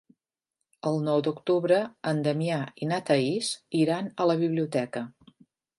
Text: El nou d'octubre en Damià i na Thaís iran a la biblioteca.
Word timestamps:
El 0.91 0.97
nou 1.07 1.21
d'octubre 1.27 1.77
en 2.13 2.23
Damià 2.29 2.59
i 2.87 2.91
na 2.95 3.01
Thaís 3.11 3.55
iran 3.85 4.13
a 4.25 4.31
la 4.33 4.43
biblioteca. 4.45 5.07